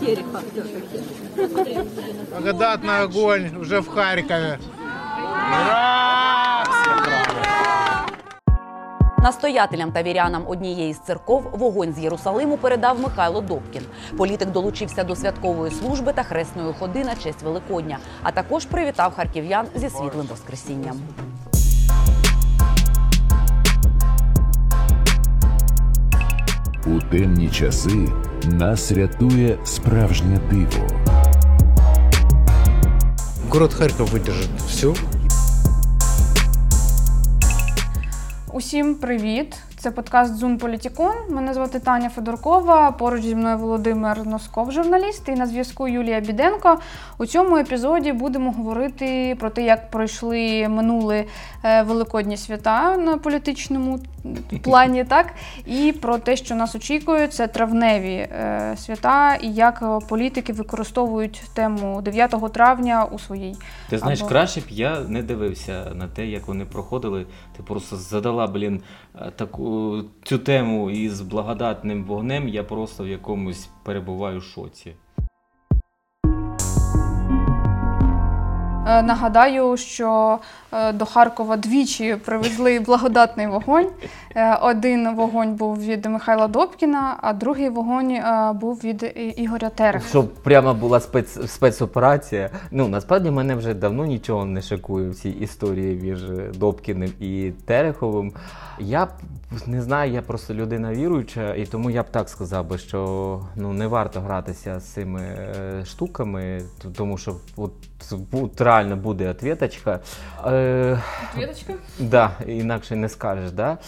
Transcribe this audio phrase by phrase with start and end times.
[0.00, 1.88] Тереха все-таки.
[2.30, 4.58] Благодатный огонь уже в Харькове.
[5.48, 5.88] Ура!
[9.22, 13.82] Настоятелям та вірянам однієї з церков вогонь з Єрусалиму передав Михайло Добкін.
[14.16, 19.66] Політик долучився до святкової служби та хресної ходи на честь Великодня, а також привітав харків'ян
[19.74, 21.00] зі світлим воскресінням.
[26.86, 28.08] У темні часи
[28.46, 30.86] нас рятує справжнє диво.
[33.50, 34.88] Город Харьков выдержит все.
[38.52, 39.56] Усім привіт!
[39.78, 41.14] Це подкаст Зун Політікон.
[41.30, 42.90] Мене звати Таня Федоркова.
[42.90, 46.78] Поруч зі мною Володимир Носков, журналіст, і на зв'язку Юлія Біденко.
[47.18, 51.24] У цьому епізоді будемо говорити про те, як пройшли минули
[51.64, 53.98] е, великодні свята на політичному
[54.62, 55.34] плані, так
[55.66, 62.02] і про те, що нас очікує, це травневі е, свята, і як політики використовують тему
[62.02, 63.56] 9 травня у своїй
[63.90, 67.26] Ти знаєш, Або- краще б я не дивився на те, як вони проходили.
[67.56, 68.82] Ти просто задала, блін,
[69.14, 72.48] е, таку цю тему із благодатним вогнем.
[72.48, 74.94] Я просто в якомусь перебуваю шоці.
[78.88, 80.38] Нагадаю, що
[80.72, 83.88] е, до Харкова двічі привезли благодатний вогонь.
[84.34, 90.08] Е, Один вогонь був від Михайла Добкіна, а другий вогонь е, був від Ігоря Тереха.
[90.08, 92.50] Щоб прямо була спец, спецоперація.
[92.70, 96.22] Ну насправді мене вже давно нічого не шокує в цій історії між
[96.58, 98.32] Добкіним і Тереховим.
[98.78, 99.08] Я б
[99.66, 103.72] не знаю, я просто людина віруюча, і тому я б так сказав би, що ну
[103.72, 106.62] не варто гратися з цими е, штуками,
[106.96, 107.72] тому що от,
[108.32, 110.00] от реально буде ответочка.
[110.46, 110.98] Е,
[111.34, 111.74] Квіточка?
[111.98, 113.50] Да, інакше не скажеш.
[113.50, 113.78] Да?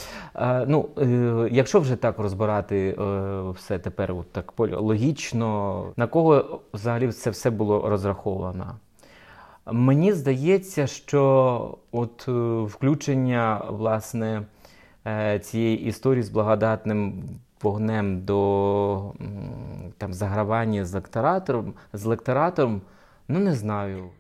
[0.66, 7.12] Ну, е, якщо вже так розбирати е, все тепер от так логічно, на кого взагалі
[7.12, 8.76] це все було розраховано?
[9.72, 14.42] Мені здається, що от е, включення власне
[15.40, 17.24] цієї історії з благодатним
[17.62, 19.12] вогнем до
[19.98, 22.82] там, загравання з лекторатором, з лекторатором,
[23.28, 24.10] ну не знаю.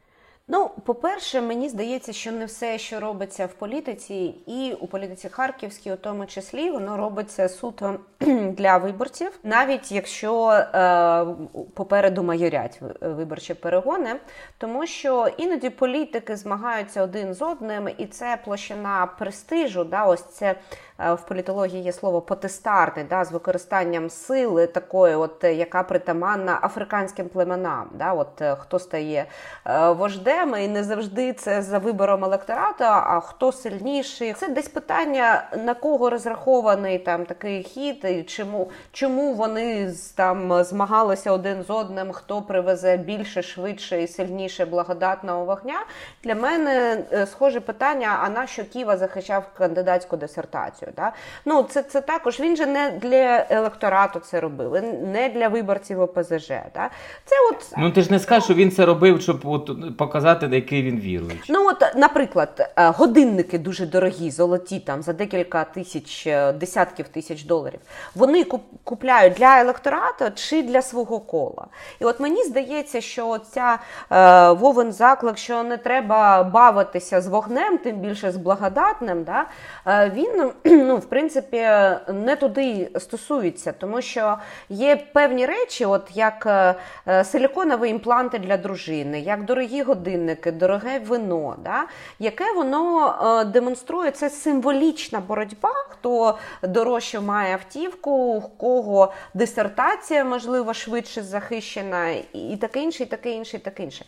[0.52, 5.92] Ну, по-перше, мені здається, що не все, що робиться в політиці, і у політиці Харківській,
[5.92, 8.00] у тому числі, воно робиться суто
[8.50, 11.26] для виборців, навіть якщо е,
[11.74, 14.16] попереду майорять виборчі перегони,
[14.58, 19.84] тому що іноді політики змагаються один з одним, і це площина престижу.
[19.84, 20.56] Да, ось це е,
[21.00, 27.28] в політології є слово потестарний, да, з використанням сили такої, от е, яка притаманна африканським
[27.28, 27.90] племенам.
[27.94, 29.26] Да, от е, хто стає
[29.66, 34.32] е, вождем, і не завжди це за вибором електорату, а хто сильніший.
[34.32, 41.32] Це десь питання на кого розрахований там такий хід, і чому, чому вони там змагалися
[41.32, 45.80] один з одним, хто привезе більше, швидше і сильніше благодатного вогня.
[46.24, 50.89] Для мене е, схоже питання: а на що Ківа захищав кандидатську дисертацію?
[50.96, 51.12] Да?
[51.44, 56.48] Ну, це, це також він же не для електорату це робив, не для виборців ОПЗЖ.
[56.48, 56.90] Да?
[57.24, 60.54] Це от Ну ти ж не скажеш, що він це робив, щоб от показати, на
[60.56, 61.40] який він віруючий.
[61.48, 67.42] Ну, от, наприклад, е, годинники дуже дорогі, золоті, там за декілька тисяч, е, десятків тисяч
[67.42, 67.80] доларів.
[68.14, 71.66] Вони куп- купляють для електорату чи для свого кола.
[72.00, 73.78] І от мені здається, що ця
[74.12, 79.44] е, Вовен заклик, що не треба бавитися з вогнем, тим більше з благодатним, да,
[79.86, 80.50] е, він,
[80.86, 81.68] ну, в принципі,
[82.08, 86.74] не туди стосується, тому що є певні речі, от як е,
[87.08, 91.84] е, силіконові імпланти для дружини, як дорогі годинники, дороге вино, да,
[92.18, 100.74] яке воно е, демонструє це символічна боротьба, хто дорожче має автівку, у кого дисертація, можливо,
[100.74, 104.04] швидше захищена, і таке інше, і таке інше, і таке інше.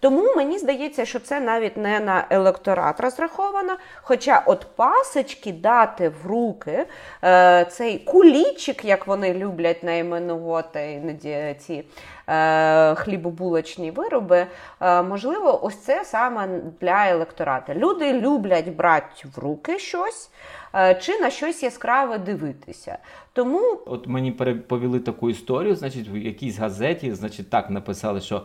[0.00, 3.76] Тому мені здається, що це навіть не на електорат розраховано.
[4.02, 6.86] Хоча от пасочки дати в руки
[7.24, 11.84] е, цей кулічик, як вони люблять найменувати іноді ці
[12.28, 14.46] е, хлібобулочні вироби,
[14.80, 17.74] е, можливо, ось це саме для електората.
[17.74, 20.30] Люди люблять брати в руки щось
[20.74, 22.98] е, чи на щось яскраве дивитися.
[23.32, 28.42] Тому От мені переповіли таку історію, значить, в якійсь газеті, значить, так написали, що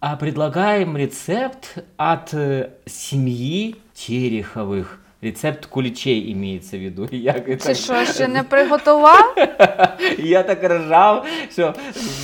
[0.00, 4.98] а предлагаємо рецепт від е, сім'ї Терехових.
[5.22, 7.08] Рецепт кулічей імеється в виду.
[7.12, 9.34] Я, так, що, ще не приготував?
[10.18, 11.74] я так ржав, що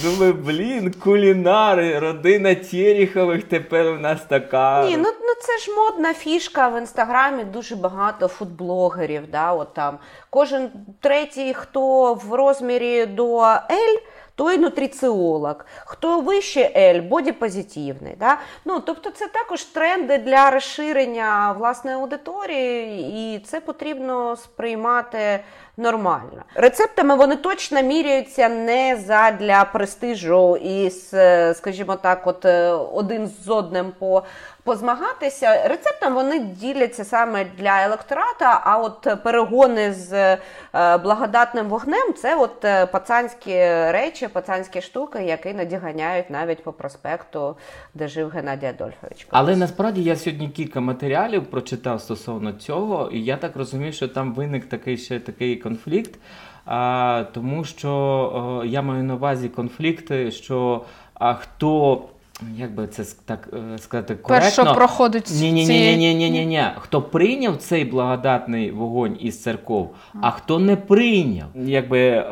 [0.02, 4.84] думаю, блін, кулінари, родина Терехових тепер у нас така.
[4.86, 7.44] Ні, ну, ну це ж модна фішка в інстаграмі.
[7.44, 9.30] Дуже багато фудблогерів.
[9.30, 9.98] Да, от там.
[10.30, 13.98] Кожен третій, хто в розмірі до L,
[14.34, 18.16] той нутриціолог, хто вище L, бодіпозитивний.
[18.18, 18.38] Да?
[18.64, 25.44] Ну, тобто це також тренди для розширення власної аудиторії, і це потрібно сприймати
[25.76, 26.44] нормально.
[26.54, 30.90] Рецептами вони точно міряються не задля престижу і,
[31.54, 34.22] скажімо так, от е, один з одним по
[34.64, 35.68] позмагатися.
[35.68, 40.38] Рецептом вони діляться саме для електората, а от перегони з е,
[40.98, 43.54] благодатним вогнем це от е, пацанські
[43.90, 47.56] речі, пацанські штуки, які надіганяють навіть по проспекту,
[47.94, 49.26] де жив Геннадій Адольфович.
[49.30, 54.34] Але насправді я сьогодні кілька матеріалів прочитав стосовно цього, і я так розумію, що там
[54.34, 56.18] виник такий ще такий конфлікт.
[56.66, 60.84] А, Тому що я маю на увазі конфлікти, що
[61.14, 62.02] а хто
[62.56, 64.64] як би це так е, сказати коректно?
[64.64, 66.62] Першо проходить ні, ні, ні, ні, ні, ні, ні.
[66.78, 71.46] Хто прийняв цей благодатний вогонь із церков, а хто не прийняв?
[71.54, 72.24] Якби е,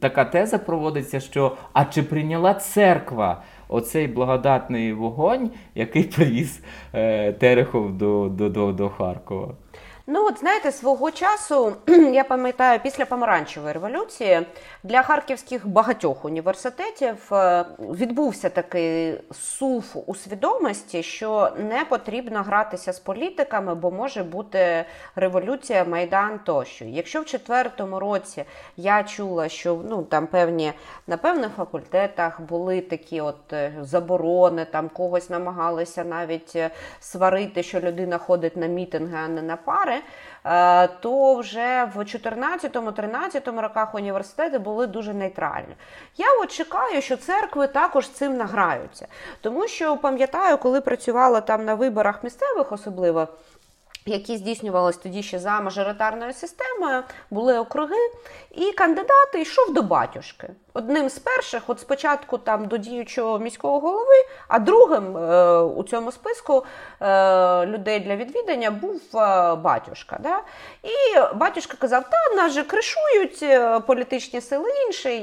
[0.00, 3.42] така теза проводиться, що а чи прийняла церква?
[3.68, 6.60] Оцей благодатний вогонь, який привіз
[6.94, 9.54] е, Терехов до, до, до, до Харкова.
[10.08, 11.72] Ну, от знаєте, свого часу
[12.12, 14.46] я пам'ятаю, після помаранчевої революції
[14.82, 22.98] для харківських багатьох університетів е, відбувся такий сув у свідомості, що не потрібно гратися з
[22.98, 24.84] політиками, бо може бути
[25.16, 26.84] революція, майдан тощо.
[26.84, 28.44] Якщо в четвертому році
[28.76, 30.72] я чула, що ну там певні
[31.06, 36.70] на певних факультетах були такі от е, заборони, там когось намагалися навіть е,
[37.00, 39.95] сварити, що людина ходить на мітинги, а не на пари.
[40.46, 45.76] Е, то вже в 14-13 роках університети були дуже нейтральні.
[46.16, 49.06] Я от чекаю, що церкви також цим награються.
[49.40, 53.28] Тому що пам'ятаю, коли працювала там на виборах місцевих, особливо.
[54.06, 58.10] Які здійснювалися тоді ще за мажоритарною системою, були округи,
[58.50, 64.14] і кандидат йшов до батюшки одним з перших, от спочатку там до діючого міського голови,
[64.48, 66.64] а другим е, у цьому списку
[67.00, 70.18] е, людей для відвідання був е, батюшка.
[70.20, 70.40] Да?
[70.82, 75.16] І батюшка казав, та нас же кришують е, політичні сили інші,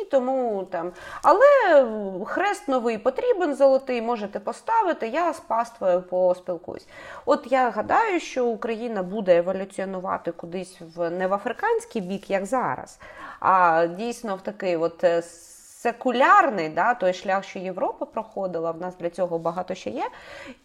[0.00, 0.92] і, тому там.
[1.22, 1.86] Але
[2.26, 6.86] хрест новий потрібен, золотий, можете поставити, я з паствою поспілкуюсь.
[7.26, 13.00] От я гадаю, що Україна буде еволюціонувати кудись в не в африканський бік, як зараз,
[13.40, 15.22] а дійсно в такий от е,
[15.86, 20.04] секулярний, да, той шлях, що Європа проходила, в нас для цього багато ще є.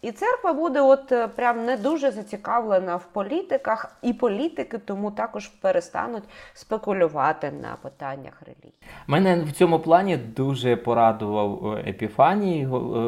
[0.01, 5.47] І церква буде от е, прям не дуже зацікавлена в політиках, і політики тому також
[5.47, 6.23] перестануть
[6.53, 8.73] спекулювати на питаннях релігії.
[9.07, 12.67] Мене в цьому плані дуже порадував е, Епіфаній,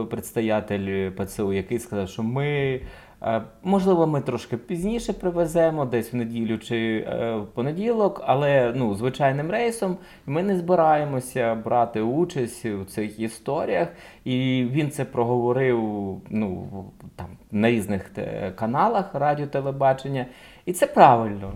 [0.10, 2.82] предстоятель ПЦУ, який сказав, що ми.
[3.24, 8.96] Е, можливо, ми трошки пізніше привеземо, десь в неділю чи е, в понеділок, але ну,
[8.96, 13.88] звичайним рейсом ми не збираємося брати участь у цих історіях.
[14.26, 15.80] І він це проговорив
[16.30, 16.68] ну,
[17.16, 18.12] там, на різних
[18.56, 20.26] каналах радіо, телебачення.
[20.66, 21.52] І це правильно.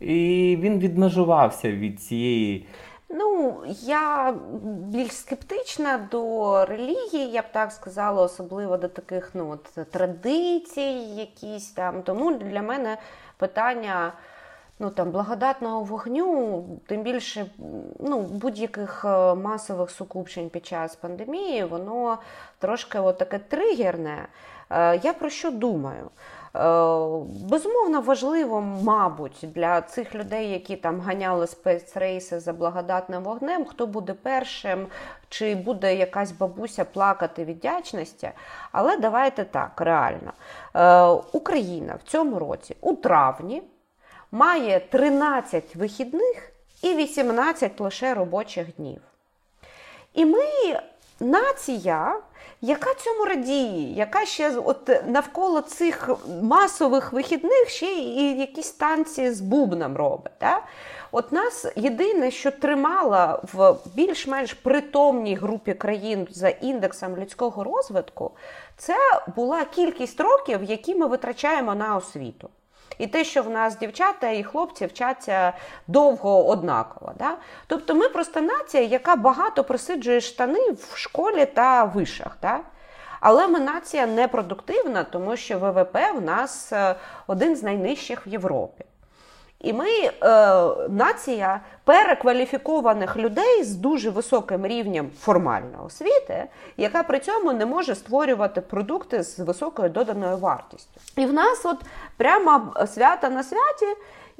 [0.00, 2.66] І він відмежувався від цієї.
[3.12, 9.90] Ну, я більш скептична до релігії, я б так сказала, особливо до таких ну, от,
[9.90, 12.02] традицій, якісь там.
[12.02, 12.98] Тому для мене
[13.36, 14.12] питання
[14.78, 17.46] ну, там, благодатного вогню, тим більше
[18.00, 22.18] ну, будь-яких е, масових сукупчень під час пандемії, воно
[22.58, 24.28] трошки от таке тригерне.
[24.70, 26.10] Е, я про що думаю?
[26.54, 26.60] Е,
[27.48, 34.14] безумовно, важливо, мабуть, для цих людей, які там ганяли спецрейси за благодатним вогнем, хто буде
[34.14, 34.86] першим,
[35.28, 38.30] чи буде якась бабуся плакати від вдячності.
[38.72, 40.32] Але давайте так, реально.
[40.74, 43.62] Е, Україна в цьому році у травні
[44.32, 46.52] має 13 вихідних
[46.82, 49.00] і 18 лише робочих днів.
[50.14, 50.42] І ми
[51.20, 52.20] нація
[52.60, 56.10] яка цьому радіє, яка ще от навколо цих
[56.42, 60.32] масових вихідних ще і якісь танці з бубном робить.
[60.40, 60.62] Да?
[61.12, 68.30] От нас єдине, що тримало в більш-менш притомній групі країн за індексом людського розвитку,
[68.76, 68.96] це
[69.36, 72.50] була кількість років, які ми витрачаємо на освіту.
[72.98, 75.52] І те, що в нас дівчата і хлопці вчаться
[75.86, 77.12] довго однаково.
[77.18, 77.36] Да?
[77.66, 82.36] Тобто ми просто нація, яка багато просиджує штани в школі та вишах.
[82.42, 82.60] Да?
[83.20, 86.94] Але ми нація непродуктивна, тому що ВВП в нас е,
[87.26, 88.84] один з найнижчих в Європі.
[89.60, 90.10] І ми е,
[90.88, 96.44] нація перекваліфікованих людей з дуже високим рівнем формальної освіти,
[96.76, 101.00] яка при цьому не може створювати продукти з високою доданою вартістю.
[101.16, 101.76] І в нас от
[102.16, 103.86] прямо свята на святі.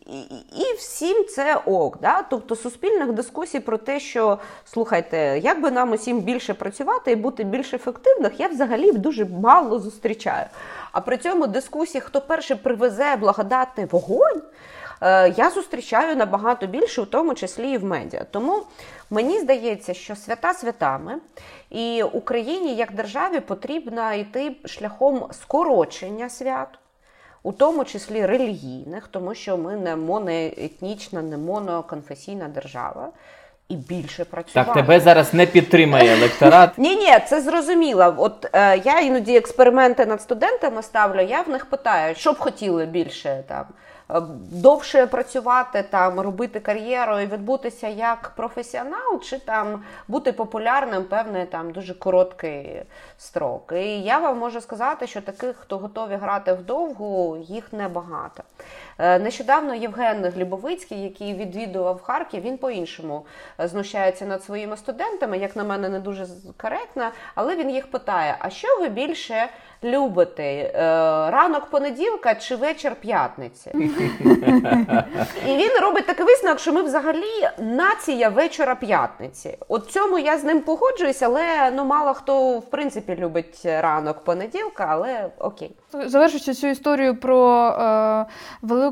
[0.07, 0.21] І,
[0.61, 1.99] і всім це ок.
[2.01, 2.23] Да?
[2.23, 7.45] Тобто суспільних дискусій про те, що слухайте, як би нам усім більше працювати і бути
[7.45, 10.47] більш ефективних, я взагалі дуже мало зустрічаю.
[10.93, 14.43] А при цьому дискусії, хто перший привезе благодатний вогонь.
[15.01, 18.25] Е, Я зустрічаю набагато більше, у тому числі і в медіа.
[18.31, 18.63] Тому
[19.11, 21.19] мені здається, що свята святами,
[21.71, 26.69] і Україні як державі потрібно йти шляхом скорочення свят
[27.43, 33.09] у тому числі релігійних, тому що ми не моноетнічна, не моноконфесійна держава,
[33.69, 34.73] і більше працювати.
[34.75, 36.71] Так, тебе зараз не підтримає електорат.
[36.79, 38.15] Ні, ні, це зрозуміло.
[38.17, 41.21] От е, я іноді експерименти над студентами ставлю.
[41.21, 43.65] Я в них питаю, що б хотіли більше там.
[44.15, 51.47] Е, Довше працювати, там робити кар'єру і відбутися як професіонал, чи там бути популярним певний
[51.47, 52.83] там дуже короткий
[53.19, 53.73] строк.
[53.77, 58.43] І я вам можу сказати, що таких, хто готові грати вдовгу, їх небагато.
[59.03, 63.27] Е, Нещодавно Євген Глібовицький, який відвідував Харків, він по-іншому
[63.61, 66.27] е, знущається над своїми студентами, як на мене, не дуже
[66.57, 69.49] коректно, але він їх питає: а що ви більше
[69.85, 70.43] любите?
[70.43, 70.71] е,
[71.31, 73.71] Ранок понеділка чи вечір п'ятниці?
[75.47, 79.59] І він робить такий висновок, що ми взагалі нація вечора п'ятниці.
[79.69, 84.87] От цьому я з ним погоджуюсь, але ну мало хто в принципі любить ранок понеділка,
[84.91, 85.71] але окей.
[85.93, 88.27] Завершуючи цю історію про е,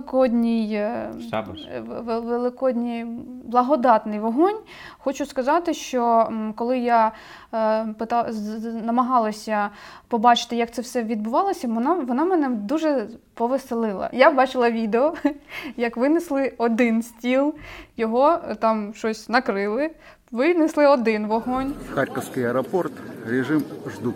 [0.03, 1.59] великодній е, Шабаш.
[1.87, 3.07] в- в- великодній
[3.45, 4.57] благодатний вогонь,
[4.99, 7.13] хочу сказати, що коли я
[7.55, 9.71] е, пита, з- з- намагалася
[10.09, 14.11] побачити, як це все відбувалося, вона, вона мене дуже повеселила.
[14.13, 15.15] Я бачила відео,
[15.77, 17.55] як винесли один стіл,
[17.97, 19.91] його е, там щось накрили,
[20.31, 21.75] винесли один вогонь.
[21.95, 22.93] Харьковский аэропорт.
[23.27, 24.15] Режим ждут.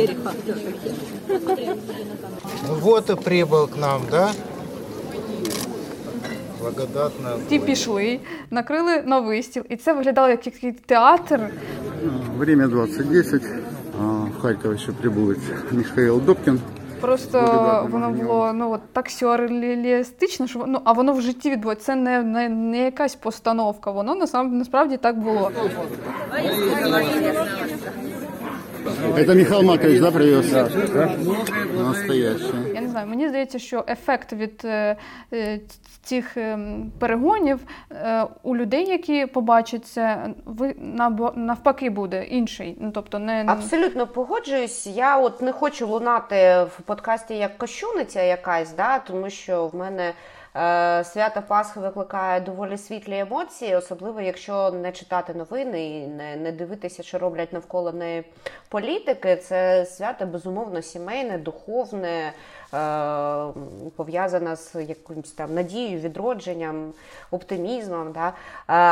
[0.00, 0.32] Тереха.
[2.80, 4.30] Вот и прибыл к нам, да?
[6.60, 11.40] Благодатная Ті пішли, накрили новий стіл, і це виглядало як якийсь театр.
[12.36, 13.42] Время 20.10.
[14.00, 15.38] А, В Харьков еще прибудет
[15.72, 16.60] Михаил Добкин.
[17.00, 21.86] Просто воно було ну от так сюрреалістично, що ну а воно в житті відбувається.
[21.86, 23.90] Це не, не, не якась постановка.
[23.90, 25.50] Воно насправді так було.
[29.16, 30.52] Это Михаил Макович, да, привез?
[31.74, 32.74] Настоящий.
[32.74, 34.96] Я не знаю, мені здається, що ефект від е,
[35.32, 35.60] е,
[36.02, 37.60] цих ем, перегонів
[37.92, 42.76] е, у людей, які побачать це, ви набо- навпаки буде інший.
[42.80, 44.86] Ну тобто не Абсолютно погоджуюсь.
[44.86, 46.36] Я от не хочу лунати
[46.78, 50.14] в подкасті як кощуниця якась, да, тому що в мене е,
[51.04, 57.02] свято Пасхи викликає доволі світлі емоції, особливо якщо не читати новини і не, не дивитися,
[57.02, 58.24] що роблять навколо неї
[58.68, 59.36] політики.
[59.36, 62.32] Це свято безумовно сімейне, духовне.
[62.74, 63.52] е,
[63.96, 66.92] Пов'язана з якимось там надією, відродженням,
[67.30, 68.12] оптимізмом.
[68.12, 68.28] Да?
[68.28, 68.32] Е,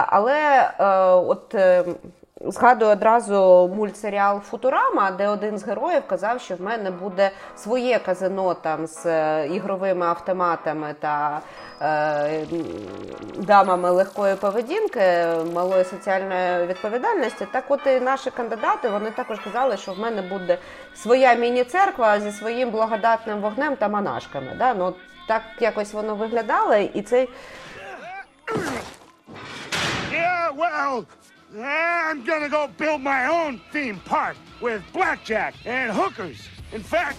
[0.09, 1.85] Але е, от е,
[2.41, 8.55] Згадую одразу мультсеріал Футурама, де один з героїв казав, що в мене буде своє казино
[8.55, 11.41] там з е, ігровими автоматами та
[11.83, 12.47] е,
[13.37, 17.47] дамами легкої поведінки, малої соціальної відповідальності.
[17.53, 20.59] Так, от і наші кандидати вони також казали, що в мене буде
[20.95, 24.55] своя міні-церква зі своїм благодатним вогнем та монашками.
[24.59, 24.75] Да?
[24.75, 24.95] Ну,
[25.29, 27.29] так якось воно виглядало, і цей
[30.13, 31.05] Yeah, well,
[31.55, 36.37] I'm gonna go build my own theme park with blackjack and hookers.
[36.75, 37.15] In fact,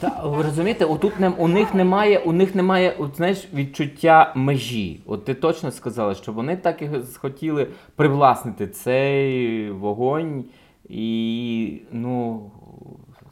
[0.00, 5.00] Та ви розумієте, отут не у них немає, у них немає, от, знаєш, відчуття межі.
[5.06, 6.90] От ти точно сказала, що вони так і
[7.20, 10.44] хотіли привласнити цей вогонь,
[10.88, 12.50] і ну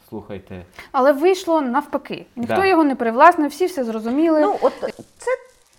[0.09, 0.65] слухайте.
[0.93, 2.27] але вийшло навпаки.
[2.37, 2.67] Ніхто Да.
[2.67, 4.41] його не привласнив, всі все зрозуміли.
[4.41, 4.73] Ну, от
[5.19, 5.31] це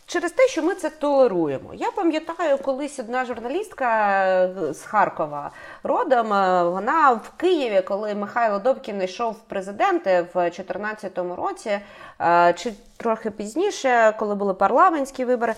[0.05, 1.73] через те, що ми це толеруємо.
[1.73, 5.51] Я пам'ятаю, колись одна журналістка е, з Харкова
[5.83, 11.79] родом, е, вона в Києві, коли Михайло Добкін йшов в президенти в 2014 році,
[12.21, 15.53] е, чи трохи пізніше, коли були парламентські вибори.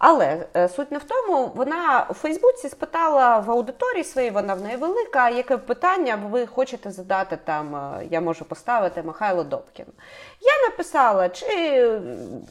[0.00, 4.60] Але е, суть не в тому, вона у Фейсбуці спитала в аудиторії своїй, вона в
[4.60, 9.86] неї велика, яке питання ви хочете задати там, е, я можу поставити Михайло Добкін.
[10.40, 12.00] Я написала, чи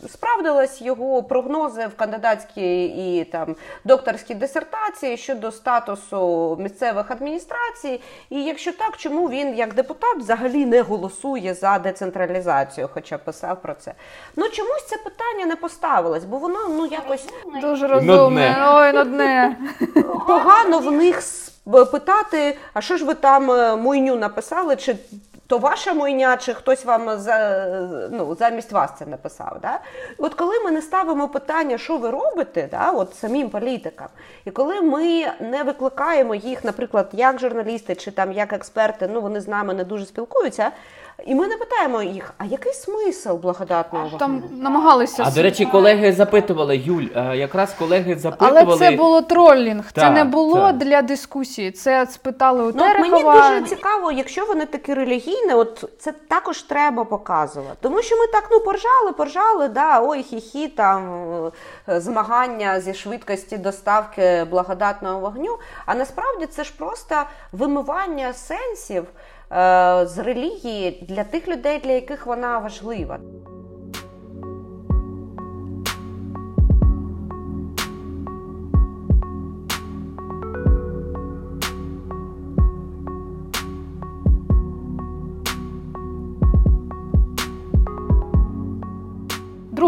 [0.10, 8.72] справдились його прогнози в кандидатській і там докторській дисертації щодо статусу місцевих адміністрацій, і якщо
[8.72, 13.94] так, чому він як депутат взагалі не голосує за децентралізацію, хоча писав про це.
[14.36, 17.28] Ну чомусь це питання не поставилось, бо воно ну якось
[17.62, 18.58] Дуже розумне.
[18.74, 19.58] Ой, нудне.
[20.28, 21.22] Погано в них
[21.92, 24.96] питати, а що ж ви там е, мойню написали, чи
[25.50, 27.66] то ваша мойня, чи хтось вам за,
[28.12, 29.58] ну, замість вас це написав.
[29.62, 29.80] Да?
[30.18, 34.08] От коли ми не ставимо питання, що ви робите, да, от самим політикам,
[34.46, 39.42] і коли ми не викликаємо їх, наприклад, як журналісти чи там як експерти, ну вони
[39.42, 40.72] з нами не дуже спілкуються,
[41.26, 44.18] і ми не питаємо їх, а який смисл благодатного вогню?
[44.20, 45.24] Там намагалися.
[45.28, 50.14] А до речі, колеги запитували, Юль, е, якраз колеги Але це було тролінг, це Так,
[50.14, 50.78] не було так.
[50.78, 51.72] для дискусії.
[51.72, 53.50] Це спитали у Ну, от мені Терехова.
[53.50, 57.78] дуже цікаво, якщо вони такі релігійні, от це також треба показувати.
[57.82, 61.26] Тому що ми так ну поржали, поржали, да, ой, хі-хі, там
[61.90, 65.58] е, змагання зі швидкості доставки благодатного вогню.
[65.86, 67.16] А насправді це ж просто
[67.52, 69.04] вимивання сенсів
[70.06, 73.20] з релігії для тих людей, для яких вона важлива.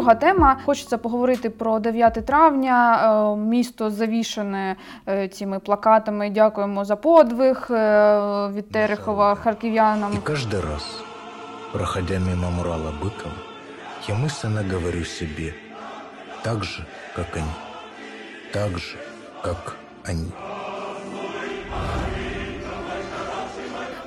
[0.01, 0.57] Друга тема.
[0.65, 3.01] Хочеться поговорити про 9 травня.
[3.33, 4.77] Е, Місто завішане
[5.09, 6.31] е, цими плакатами.
[6.31, 10.13] Дякуємо за подвиг е, від Терехова харків'янам.
[10.13, 11.03] И каждый раз,
[11.73, 13.39] проходя мимо мурала Быкова,
[14.09, 15.53] я мысленно говорю себе,
[16.43, 17.55] так же, как они,
[18.53, 18.97] так же,
[19.43, 19.77] как
[20.09, 20.33] они.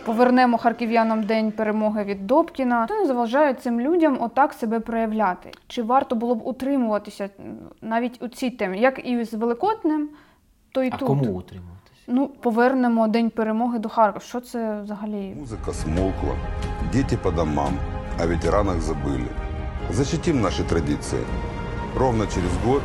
[0.04, 2.86] Повернемо харків'янам день перемоги від Добкіна.
[2.86, 5.50] Що не заважає цим людям отак себе проявляти?
[5.66, 7.28] Чи варто було б утримуватися
[7.82, 10.08] навіть у цій темі, як і з Великоднем,
[10.72, 11.08] то і А тут.
[11.08, 11.94] кому утримуватися?
[12.06, 14.24] Ну, повернемо день перемоги до Харкова.
[14.24, 15.36] Що це взагалі?
[15.40, 16.34] Музыка смолкла,
[16.92, 17.72] дети по домам,
[18.24, 19.28] о ветеранах забыли.
[19.90, 21.20] Защитим наши традиции.
[21.98, 22.82] Ровно через год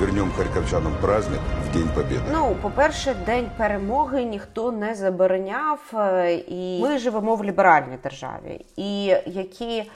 [0.00, 2.20] вернем харьковчанам праздник в День Победы.
[2.32, 8.66] Ну, по-перше, день перемоги ніхто не забороняв, е, і ми живемо в ліберальній державі.
[8.76, 9.90] І які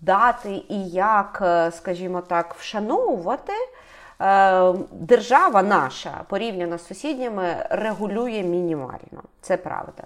[0.00, 3.52] дати і як, е, скажімо так, вшановувати.
[4.20, 10.02] е, Держава наша порівняно з сусідніми регулює мінімально, це правда.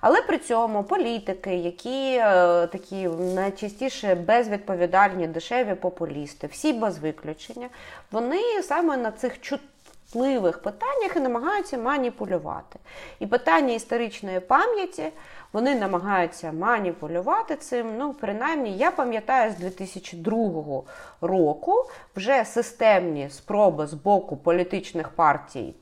[0.00, 7.68] Але при цьому політики, які е, такі найчастіше безвідповідальні, дешеві популісти, всі без виключення,
[8.10, 12.78] вони саме на цих чутливих питаннях і намагаються маніпулювати.
[13.20, 15.12] І питання історичної пам'яті
[15.52, 17.98] вони намагаються маніпулювати цим.
[17.98, 20.82] Ну, принаймні, я пам'ятаю з 2002
[21.20, 25.74] року вже системні спроби з боку політичних партій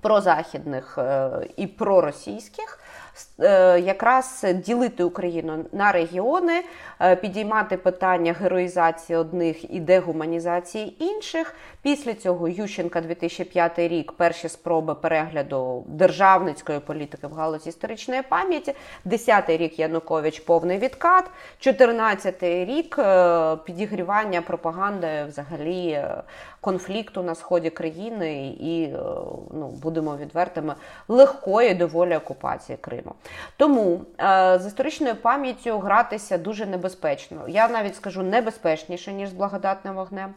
[0.00, 2.80] прозахідних е, і проросійських.
[3.40, 6.64] Е, Якраз ділити Україну на регіони,
[7.00, 11.54] е, підіймати питання героїзації одних і дегуманізації інших.
[11.82, 18.74] Після цього Ющенка 2005 рік перші спроби перегляду державницької політики в галузі історичної пам'яті.
[19.06, 21.24] 10-й рік Янукович повний відкат,
[21.60, 26.04] 14-й рік е, підігрівання пропаганди взагалі
[26.60, 28.88] конфлікту на сході країни і
[29.52, 30.74] ну будемо відвертими
[31.08, 33.05] легкої доволі окупації Криму.
[33.56, 37.48] Тому е, з історичною пам'яттю гратися дуже небезпечно.
[37.48, 40.28] Я навіть скажу небезпечніше ніж з благодатним вогнем.
[40.28, 40.34] Е,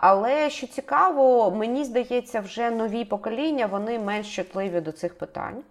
[0.00, 5.62] Але що цікаво, мені здається, вже нові покоління вони менш чутливі до цих питань,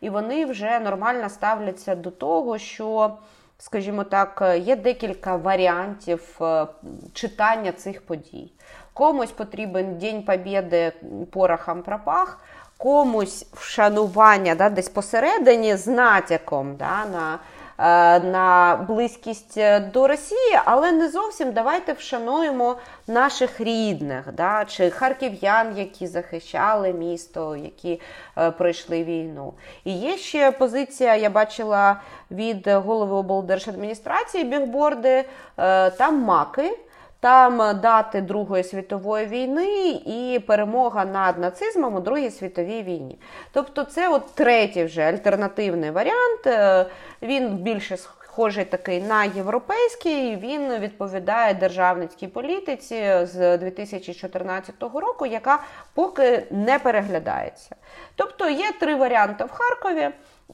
[0.00, 3.16] і вони вже нормально ставляться до того, що,
[3.58, 6.66] скажімо так, є декілька варіантів е,
[7.12, 8.52] читання цих подій.
[8.96, 10.92] Комусь потрібен День Побєди
[11.30, 12.40] порохом пропах,
[12.78, 17.38] комусь вшанування да, десь посередині з натяком да, на,
[17.78, 19.60] е, на близькість
[19.92, 27.56] до Росії, але не зовсім давайте вшануємо наших рідних, да, чи харків'ян, які захищали місто,
[27.56, 28.00] які
[28.38, 29.52] е, пройшли війну.
[29.84, 35.24] І є ще позиція, я бачила від голови облдержадміністрації бігборди,
[35.58, 36.78] е, там маки.
[37.26, 43.18] Там дати Другої світової війни і перемога над нацизмом у Другій світовій війні.
[43.52, 46.46] Тобто, це от третій вже альтернативний варіант.
[46.46, 46.86] Е,
[47.22, 50.36] Він більше схожий такий на європейський.
[50.36, 55.62] Він відповідає державницькій політиці з 2014 року, яка
[55.94, 57.76] поки не переглядається.
[58.16, 60.10] Тобто є три варіанти в Харкові.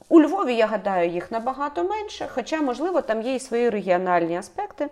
[0.09, 4.89] У Львові, я гадаю, їх набагато менше, хоча, можливо, там є і свої регіональні аспекти.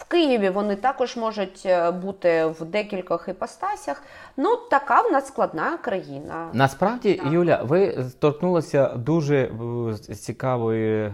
[0.00, 4.02] В Києві вони також можуть е, бути в декількох іпостасях.
[4.36, 6.48] Ну, така в нас складна країна.
[6.52, 11.12] Насправді, Юля, ви торкнулися дуже е, цікавої, е,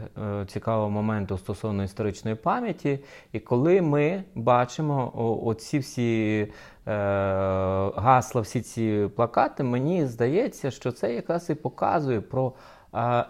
[0.49, 2.99] цікавого моменту стосовно історичної пам'яті.
[3.33, 5.12] І коли ми бачимо
[5.44, 6.53] оці всі
[7.96, 12.53] гасла, всі ці плакати, мені здається, що це якраз і показує про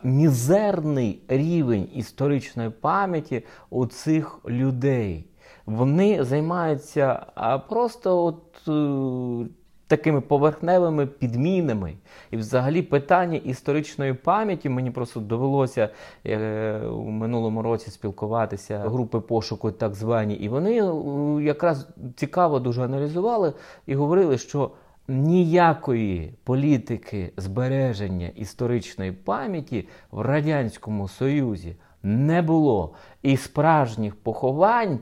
[0.02, 5.24] мізерний рівень історичної пам'яті у цих людей.
[5.66, 7.26] Вони займаються
[7.68, 8.68] просто от.
[8.68, 9.46] е,
[9.86, 11.94] такими поверхневими підмінами.
[12.30, 15.88] І взагалі питання історичної пам'яті мені просто довелося
[16.26, 22.84] е, у минулому році спілкуватися групи пошуку, так звані, і вони е, якраз цікаво дуже
[22.84, 23.52] аналізували
[23.86, 24.70] і говорили, що
[25.08, 32.94] ніякої політики збереження історичної пам'яті в Радянському Союзі не було.
[33.22, 34.98] І справжніх поховань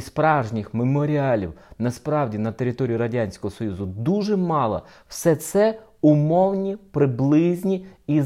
[0.00, 4.82] справжніх меморіалів насправді на території Радянського Союзу дуже мало.
[5.08, 8.22] Все це умовні, приблизні і,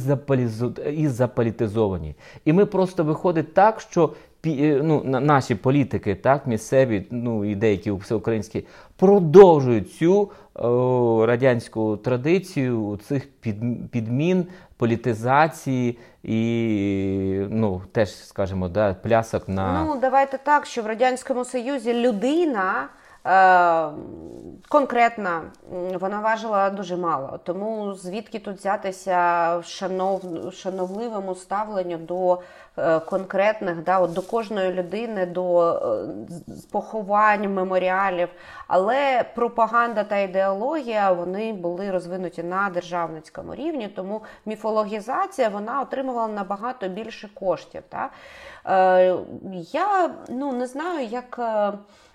[1.06, 2.14] заполітизовані.
[2.44, 4.12] І ми просто виходить так, що
[4.44, 12.98] ну, на- наші політики, так, місцеві, ну і деякі всеукраїнські, продовжують цю о, радянську традицію
[13.08, 13.56] цих під,
[13.90, 14.46] підмін,
[14.76, 19.84] політизації і ну, теж, скажімо, да, плясок на.
[19.84, 22.88] Ну, давайте так, що в Радянському Союзі людина
[23.26, 23.88] е,
[24.68, 25.42] конкретна,
[26.00, 27.40] вона важила дуже мало.
[27.44, 30.22] Тому звідки тут взятися шанов,
[30.52, 32.38] шановливому ставленню до е,
[33.06, 36.08] конкретних, да, от до кожної людини, до е,
[36.72, 38.28] поховань, меморіалів.
[38.66, 46.88] Але пропаганда та ідеологія вони були розвинуті на державницькому рівні, тому міфологізація вона отримувала набагато
[46.88, 47.82] більше коштів.
[47.88, 48.10] Та?
[48.66, 49.16] Е,
[49.72, 51.36] я ну, не знаю, як.
[51.38, 51.72] е,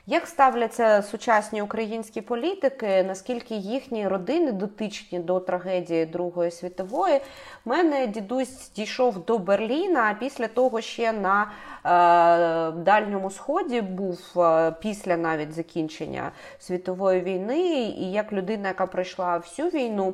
[0.08, 7.16] Як ставляться сучасні українські політики, наскільки їхні родини дотичні до трагедії Другої світової?
[7.66, 14.20] У мене дідусь дійшов до Берліна, а після того ще на е, Дальньому Сході був
[14.38, 17.70] е, після навіть закінчення світової війни.
[17.84, 20.14] І як людина, яка пройшла всю війну,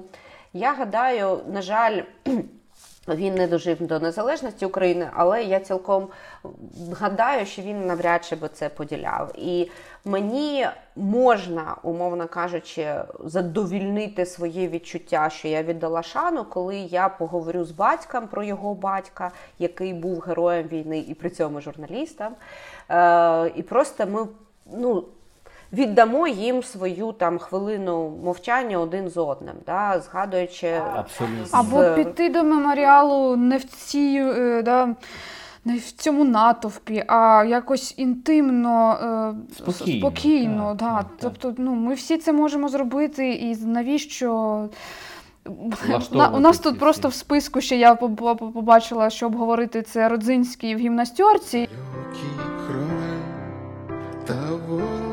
[0.53, 2.01] я гадаю, на жаль.
[3.07, 6.07] Він не дожив до незалежності України, але я цілком
[6.91, 9.31] гадаю, що він навряд чи би це поділяв.
[9.35, 9.69] І
[10.05, 17.71] мені можна, умовно кажучи, задовільнити своє відчуття, що я віддала шану, коли я поговорю з
[17.71, 22.35] батьком про його батька, який був героєм війни і при цьому журналістом.
[22.89, 24.27] Е, і просто ми
[24.65, 25.05] ну,
[25.73, 31.45] віддамо їм свою там хвилину мовчання один з одним, да, згадуючи Абсолютно.
[31.51, 34.95] Або піти до меморіалу не в цій, е, да,
[35.65, 38.97] не в цьому натовпі, а якось інтимно,
[39.51, 40.95] е, Спокійно, спокійно так, да.
[40.97, 41.05] так.
[41.19, 44.65] Тобто, ну, ми всі це можемо зробити, і навіщо.
[46.11, 50.09] На- У нас тут просто в списку ще я поб- поб- побачила, що обговорити це
[50.09, 51.69] Родзинський в гімнастерці.
[54.27, 55.08] улетает.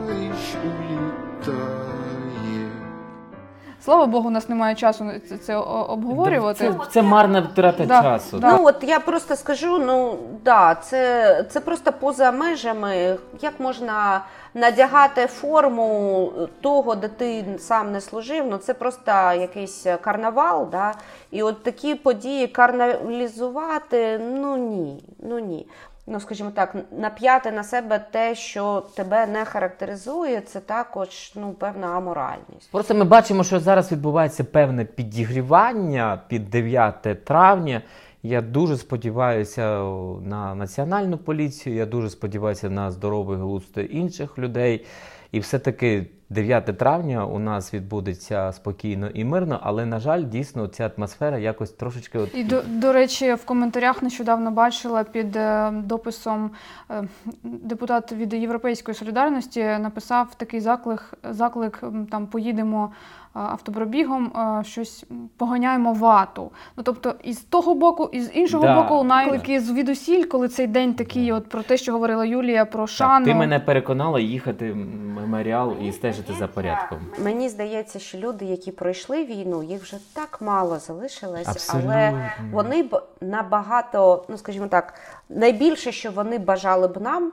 [3.86, 6.58] Слава Богу, у нас немає часу це, це обговорювати.
[6.58, 8.38] Це, це марна втрата Да, часу.
[8.38, 8.52] да.
[8.52, 13.16] Ну от я просто скажу: ну да, це, це просто поза межами.
[13.40, 18.46] Як можна надягати форму того, де ти сам не служив?
[18.50, 20.68] Ну це просто якийсь карнавал.
[20.70, 20.94] Да?
[21.30, 25.66] І от такі події карналізувати, ну ні, ну ні.
[26.08, 31.86] Ну, скажімо так, нап'яти на себе те, що тебе не характеризує, це також ну, певна
[31.86, 32.70] аморальність.
[32.70, 37.82] Просто ми бачимо, що зараз відбувається певне підігрівання під 9 травня.
[38.22, 39.82] Я дуже сподіваюся
[40.22, 44.86] на національну поліцію, я дуже сподіваюся на здоровий глузд інших людей.
[45.32, 50.90] І все-таки 9 травня у нас відбудеться спокійно і мирно, але, на жаль, дійсно ця
[50.96, 52.18] атмосфера якось трошечки.
[52.18, 52.34] От...
[52.34, 56.50] І до, до речі, в коментарях нещодавно бачила під е, дописом
[56.90, 57.04] е,
[57.42, 64.32] депутат від Європейської солідарності написав такий заклик, заклик там поїдемо е, автопробігом,
[64.64, 65.04] щось
[65.36, 66.50] поганяємо вату.
[66.76, 70.66] Ну тобто, і з того боку, і з іншого Да, боку, наклики звідусіль, коли цей
[70.66, 73.26] день такий, от про те, що говорила Юлія, про шану.
[73.26, 76.98] Так, ти мене переконала їхати в меморіал і стежити за порядком.
[77.18, 81.92] Мені здається, що люди, які пройшли війну, їх вже так мало залишилось, Абсолютно.
[81.92, 84.94] але вони б набагато, ну скажімо так,
[85.28, 87.32] найбільше, що вони бажали б нам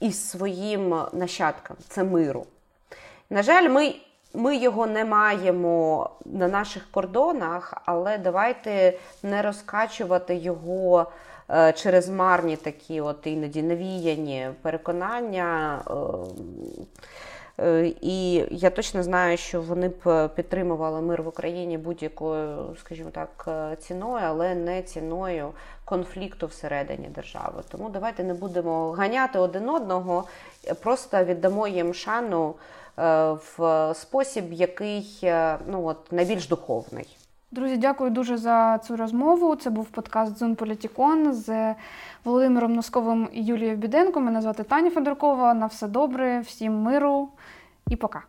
[0.00, 2.46] і своїм нащадкам, це миру.
[3.30, 3.94] На жаль, ми,
[4.34, 11.06] ми його не маємо на наших кордонах, але давайте не розкачувати його
[11.50, 15.78] е, через марні такі от іноді навіяні переконання.
[17.58, 23.10] Е, е, І я точно знаю, що вони б підтримували мир в Україні будь-якою, скажімо
[23.10, 25.52] так, е, ціною, але не ціною
[25.84, 27.62] конфлікту всередині держави.
[27.68, 30.24] Тому давайте не будемо ганяти один одного,
[30.66, 32.54] е, просто віддамо їм шану
[32.98, 37.17] е, в спосіб, який е, ну от найбільш духовний.
[37.50, 39.56] Друзі, дякую дуже за цю розмову.
[39.56, 41.74] Це був подкаст Зум Політікон з
[42.24, 44.20] Володимиром Носковим і Юлією Біденко.
[44.20, 45.54] Мене звати Таня Федоркова.
[45.54, 47.28] На все добре, всім миру
[47.90, 48.22] і пока.